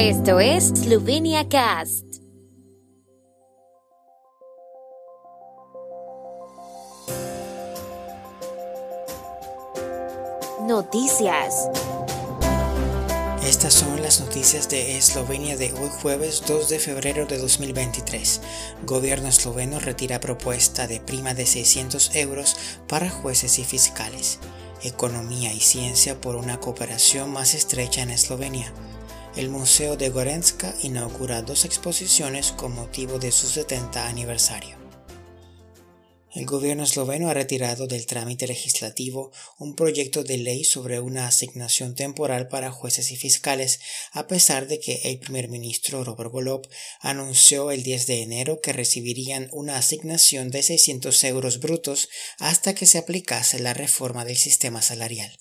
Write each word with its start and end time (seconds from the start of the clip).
Esto 0.00 0.38
es 0.38 0.68
Slovenia 0.68 1.48
Cast. 1.48 2.04
Noticias. 10.60 11.68
Estas 13.42 13.74
son 13.74 14.00
las 14.00 14.20
noticias 14.20 14.68
de 14.68 14.96
Eslovenia 14.96 15.56
de 15.56 15.72
hoy 15.72 15.90
jueves 16.00 16.44
2 16.46 16.68
de 16.68 16.78
febrero 16.78 17.26
de 17.26 17.38
2023. 17.38 18.40
Gobierno 18.84 19.26
esloveno 19.26 19.80
retira 19.80 20.20
propuesta 20.20 20.86
de 20.86 21.00
prima 21.00 21.34
de 21.34 21.44
600 21.44 22.14
euros 22.14 22.56
para 22.86 23.10
jueces 23.10 23.58
y 23.58 23.64
fiscales. 23.64 24.38
Economía 24.84 25.52
y 25.52 25.58
ciencia 25.58 26.20
por 26.20 26.36
una 26.36 26.60
cooperación 26.60 27.32
más 27.32 27.54
estrecha 27.54 28.02
en 28.02 28.10
Eslovenia. 28.10 28.72
El 29.38 29.50
Museo 29.50 29.96
de 29.96 30.08
Gorenska 30.08 30.74
inaugura 30.82 31.42
dos 31.42 31.64
exposiciones 31.64 32.50
con 32.50 32.74
motivo 32.74 33.20
de 33.20 33.30
su 33.30 33.46
70 33.46 34.08
aniversario. 34.08 34.76
El 36.34 36.44
gobierno 36.44 36.82
esloveno 36.82 37.30
ha 37.30 37.34
retirado 37.34 37.86
del 37.86 38.06
trámite 38.06 38.48
legislativo 38.48 39.30
un 39.56 39.76
proyecto 39.76 40.24
de 40.24 40.38
ley 40.38 40.64
sobre 40.64 40.98
una 40.98 41.28
asignación 41.28 41.94
temporal 41.94 42.48
para 42.48 42.72
jueces 42.72 43.12
y 43.12 43.16
fiscales, 43.16 43.78
a 44.10 44.26
pesar 44.26 44.66
de 44.66 44.80
que 44.80 45.02
el 45.04 45.20
primer 45.20 45.48
ministro 45.48 46.02
Robert 46.02 46.32
Golob 46.32 46.66
anunció 46.98 47.70
el 47.70 47.84
10 47.84 48.08
de 48.08 48.22
enero 48.22 48.60
que 48.60 48.72
recibirían 48.72 49.50
una 49.52 49.76
asignación 49.76 50.50
de 50.50 50.64
600 50.64 51.22
euros 51.22 51.60
brutos 51.60 52.08
hasta 52.40 52.74
que 52.74 52.86
se 52.86 52.98
aplicase 52.98 53.60
la 53.60 53.72
reforma 53.72 54.24
del 54.24 54.36
sistema 54.36 54.82
salarial. 54.82 55.38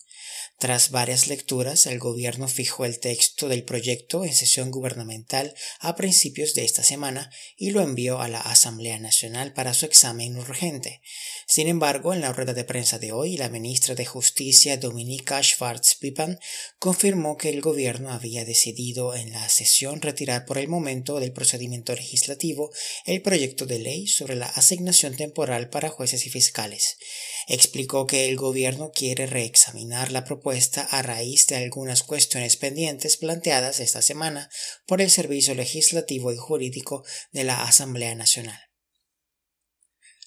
Tras 0.59 0.89
varias 0.89 1.27
lecturas, 1.27 1.85
el 1.85 1.99
gobierno 1.99 2.47
fijó 2.47 2.83
el 2.85 2.99
texto 2.99 3.47
del 3.47 3.63
proyecto 3.63 4.25
en 4.25 4.33
sesión 4.33 4.71
gubernamental 4.71 5.53
a 5.79 5.95
principios 5.95 6.55
de 6.55 6.65
esta 6.65 6.81
semana 6.81 7.29
y 7.57 7.69
lo 7.69 7.81
envió 7.81 8.21
a 8.21 8.27
la 8.27 8.41
Asamblea 8.41 8.97
Nacional 8.97 9.53
para 9.53 9.75
su 9.75 9.85
examen 9.85 10.35
urgente. 10.35 11.03
Sin 11.45 11.67
embargo, 11.67 12.11
en 12.11 12.21
la 12.21 12.33
rueda 12.33 12.55
de 12.55 12.63
prensa 12.63 12.97
de 12.97 13.11
hoy, 13.11 13.37
la 13.37 13.49
ministra 13.49 13.93
de 13.93 14.07
Justicia 14.07 14.77
Dominika 14.77 15.43
Schwarz-Pipan 15.43 16.39
confirmó 16.79 17.37
que 17.37 17.49
el 17.49 17.61
gobierno 17.61 18.11
había 18.11 18.43
decidido 18.43 19.13
en 19.13 19.33
la 19.33 19.47
sesión 19.49 20.01
retirar 20.01 20.45
por 20.45 20.57
el 20.57 20.67
momento 20.67 21.19
del 21.19 21.33
procedimiento 21.33 21.93
legislativo 21.93 22.71
el 23.05 23.21
proyecto 23.21 23.67
de 23.67 23.77
ley 23.77 24.07
sobre 24.07 24.35
la 24.35 24.47
asignación 24.47 25.15
temporal 25.15 25.69
para 25.69 25.89
jueces 25.89 26.25
y 26.25 26.31
fiscales. 26.31 26.97
Explicó 27.47 28.07
que 28.07 28.27
el 28.27 28.37
gobierno 28.37 28.91
quiere 28.91 29.27
reexaminar 29.27 30.11
la 30.11 30.25
propuesta 30.25 30.46
a 30.49 31.01
raíz 31.01 31.47
de 31.47 31.57
algunas 31.57 32.03
cuestiones 32.03 32.55
pendientes 32.55 33.17
planteadas 33.17 33.79
esta 33.79 34.01
semana 34.01 34.49
por 34.85 35.01
el 35.01 35.11
Servicio 35.11 35.53
Legislativo 35.55 36.31
y 36.31 36.37
Jurídico 36.37 37.03
de 37.31 37.43
la 37.43 37.63
Asamblea 37.63 38.15
Nacional. 38.15 38.66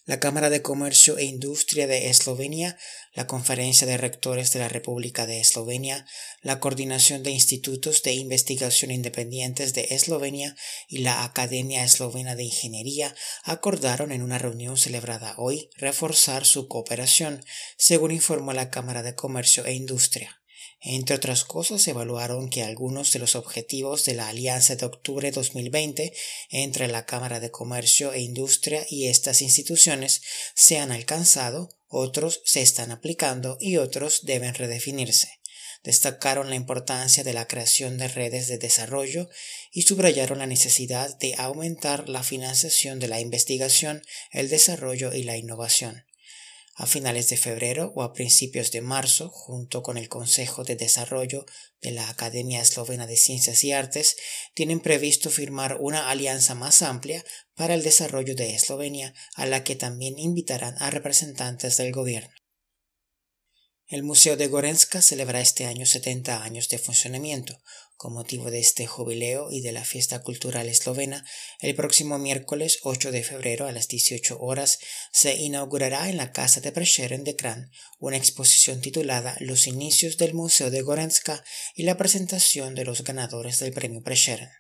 La 0.07 0.19
Cámara 0.19 0.51
de 0.51 0.63
Comercio 0.63 1.19
e 1.19 1.25
Industria 1.25 1.87
de 1.87 2.09
Eslovenia, 2.09 2.79
la 3.15 3.27
Conferencia 3.27 3.87
de 3.87 3.97
Rectores 3.97 4.53
de 4.53 4.59
la 4.59 4.69
República 4.69 5.27
de 5.27 5.41
Eslovenia, 5.41 6.07
la 6.43 6.59
Coordinación 6.59 7.23
de 7.23 7.31
Institutos 7.31 8.03
de 8.03 8.15
Investigación 8.15 8.91
Independientes 8.91 9.75
de 9.75 9.89
Eslovenia 9.91 10.57
y 10.89 10.99
la 10.99 11.25
Academia 11.25 11.85
Eslovena 11.85 12.35
de 12.35 12.45
Ingeniería 12.45 13.15
acordaron 13.45 14.11
en 14.11 14.23
una 14.23 14.39
reunión 14.39 14.77
celebrada 14.77 15.35
hoy 15.37 15.69
reforzar 15.77 16.47
su 16.47 16.67
cooperación, 16.67 17.45
según 17.77 18.11
informó 18.11 18.53
la 18.53 18.71
Cámara 18.71 19.03
de 19.03 19.15
Comercio 19.15 19.65
e 19.67 19.75
Industria. 19.75 20.41
Entre 20.83 21.15
otras 21.15 21.45
cosas, 21.45 21.87
evaluaron 21.89 22.49
que 22.49 22.63
algunos 22.63 23.13
de 23.13 23.19
los 23.19 23.35
objetivos 23.37 24.05
de 24.07 24.15
la 24.15 24.29
Alianza 24.29 24.77
de 24.77 24.87
octubre 24.87 25.31
2020 25.31 26.15
entre 26.49 26.89
la 26.89 27.05
Cámara 27.05 27.39
de 27.39 27.51
Comercio 27.51 28.15
e 28.15 28.21
Industria 28.21 28.87
y 28.89 29.09
estas 29.09 29.43
instituciones 29.43 30.23
se 30.55 30.79
han 30.79 30.91
alcanzado, 30.91 31.69
otros 31.89 32.41
se 32.45 32.63
están 32.63 32.93
aplicando 32.93 33.59
y 33.61 33.77
otros 33.77 34.25
deben 34.25 34.55
redefinirse. 34.55 35.41
Destacaron 35.83 36.49
la 36.49 36.57
importancia 36.57 37.25
de 37.25 37.33
la 37.33 37.47
creación 37.47 37.99
de 37.99 38.09
redes 38.09 38.49
de 38.49 38.59
desarrollo 38.59 39.29
y 39.73 39.83
subrayaron 39.83 40.39
la 40.39 40.47
necesidad 40.47 41.19
de 41.19 41.35
aumentar 41.37 42.09
la 42.09 42.23
financiación 42.23 43.01
de 43.01 43.09
la 43.09 43.21
investigación, 43.21 44.03
el 44.31 44.49
desarrollo 44.49 45.13
y 45.13 45.25
la 45.25 45.37
innovación 45.37 46.05
a 46.81 46.87
finales 46.87 47.29
de 47.29 47.37
febrero 47.37 47.93
o 47.95 48.03
a 48.03 48.15
principios 48.15 48.71
de 48.71 48.81
marzo, 48.81 49.29
junto 49.29 49.83
con 49.83 49.99
el 49.99 50.09
Consejo 50.09 50.65
de 50.65 50.77
Desarrollo 50.77 51.45
de 51.83 51.91
la 51.91 52.09
Academia 52.09 52.63
Eslovena 52.63 53.07
de 53.07 53.19
Ciencias 53.19 53.63
y 53.65 53.73
Artes, 53.73 54.17
tienen 54.55 54.81
previsto 54.81 55.29
firmar 55.29 55.77
una 55.79 56.09
alianza 56.09 56.55
más 56.55 56.81
amplia 56.81 57.23
para 57.55 57.75
el 57.75 57.83
desarrollo 57.83 58.35
de 58.35 58.55
Eslovenia, 58.55 59.13
a 59.35 59.45
la 59.45 59.63
que 59.63 59.77
también 59.77 60.19
invitarán 60.19 60.75
a 60.79 60.89
representantes 60.89 61.77
del 61.77 61.93
gobierno. 61.93 62.40
El 63.91 64.05
Museo 64.05 64.37
de 64.37 64.47
Gorenska 64.47 65.03
celebra 65.03 65.41
este 65.41 65.67
año 65.67 65.85
70 65.85 66.45
años 66.45 66.69
de 66.69 66.79
funcionamiento. 66.79 67.61
Con 67.97 68.13
motivo 68.13 68.49
de 68.49 68.61
este 68.61 68.87
jubileo 68.87 69.51
y 69.51 69.63
de 69.63 69.73
la 69.73 69.85
fiesta 69.85 70.23
cultural 70.23 70.69
eslovena, 70.69 71.27
el 71.59 71.75
próximo 71.75 72.17
miércoles 72.17 72.79
8 72.85 73.11
de 73.11 73.25
febrero 73.25 73.67
a 73.67 73.73
las 73.73 73.89
18 73.89 74.39
horas 74.39 74.79
se 75.11 75.35
inaugurará 75.35 76.09
en 76.09 76.19
la 76.19 76.31
Casa 76.31 76.61
de 76.61 76.71
Prešeren 76.71 77.25
de 77.25 77.35
Kran 77.35 77.73
una 77.99 78.17
exposición 78.17 78.81
titulada 78.81 79.37
Los 79.41 79.67
inicios 79.67 80.19
del 80.19 80.35
Museo 80.35 80.71
de 80.71 80.83
Gorenska 80.83 81.43
y 81.75 81.83
la 81.83 81.97
presentación 81.97 82.77
de 82.77 82.85
los 82.85 83.03
ganadores 83.03 83.59
del 83.59 83.73
premio 83.73 84.05
Prešeren. 84.05 84.51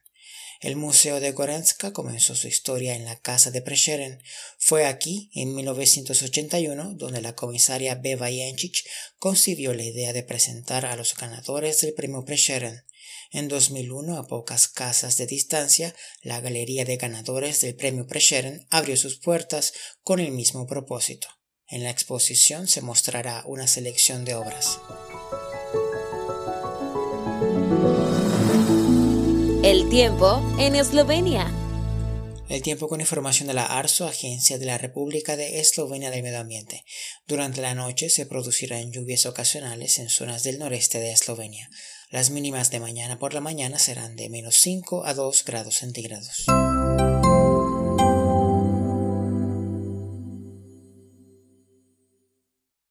El 0.60 0.76
Museo 0.76 1.20
de 1.20 1.32
Gorenska 1.32 1.94
comenzó 1.94 2.34
su 2.34 2.46
historia 2.46 2.94
en 2.94 3.06
la 3.06 3.18
casa 3.18 3.50
de 3.50 3.62
Prešeren. 3.62 4.22
Fue 4.58 4.84
aquí, 4.84 5.30
en 5.34 5.54
1981, 5.54 6.96
donde 6.96 7.22
la 7.22 7.34
comisaria 7.34 7.94
Beva 7.94 8.28
Jenčić 8.28 8.84
concibió 9.18 9.72
la 9.72 9.84
idea 9.84 10.12
de 10.12 10.22
presentar 10.22 10.84
a 10.84 10.96
los 10.96 11.16
ganadores 11.16 11.80
del 11.80 11.94
premio 11.94 12.26
Prešeren. 12.26 12.84
En 13.30 13.48
2001, 13.48 14.18
a 14.18 14.26
pocas 14.26 14.68
casas 14.68 15.16
de 15.16 15.26
distancia, 15.26 15.94
la 16.20 16.40
Galería 16.40 16.84
de 16.84 16.98
Ganadores 16.98 17.62
del 17.62 17.74
Premio 17.74 18.06
Prešeren 18.06 18.66
abrió 18.68 18.98
sus 18.98 19.18
puertas 19.18 19.72
con 20.02 20.20
el 20.20 20.32
mismo 20.32 20.66
propósito. 20.66 21.28
En 21.68 21.84
la 21.84 21.90
exposición 21.90 22.68
se 22.68 22.82
mostrará 22.82 23.44
una 23.46 23.66
selección 23.66 24.26
de 24.26 24.34
obras. 24.34 24.78
El 29.70 29.88
tiempo 29.88 30.42
en 30.58 30.74
Eslovenia. 30.74 31.48
El 32.48 32.60
tiempo 32.60 32.88
con 32.88 33.00
información 33.00 33.46
de 33.46 33.54
la 33.54 33.66
ARSO, 33.66 34.08
Agencia 34.08 34.58
de 34.58 34.66
la 34.66 34.78
República 34.78 35.36
de 35.36 35.60
Eslovenia 35.60 36.10
del 36.10 36.24
Medio 36.24 36.40
Ambiente. 36.40 36.84
Durante 37.28 37.60
la 37.60 37.76
noche 37.76 38.10
se 38.10 38.26
producirán 38.26 38.90
lluvias 38.90 39.26
ocasionales 39.26 40.00
en 40.00 40.08
zonas 40.08 40.42
del 40.42 40.58
noreste 40.58 40.98
de 40.98 41.12
Eslovenia. 41.12 41.70
Las 42.10 42.30
mínimas 42.30 42.72
de 42.72 42.80
mañana 42.80 43.20
por 43.20 43.32
la 43.32 43.40
mañana 43.40 43.78
serán 43.78 44.16
de 44.16 44.28
menos 44.28 44.56
5 44.56 45.06
a 45.06 45.14
2 45.14 45.44
grados 45.44 45.76
centígrados. 45.76 46.46